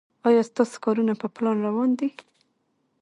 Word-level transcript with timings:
ایا 0.27 0.41
ستاسو 0.49 0.75
کارونه 0.85 1.13
په 1.21 1.27
پلان 1.35 1.57
روان 1.67 1.89
دي؟ 1.99 2.09